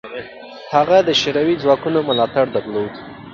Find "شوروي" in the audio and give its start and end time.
1.21-1.55